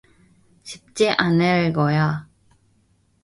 쉽지 0.63 1.11
않을 1.11 1.73
거야. 1.73 2.27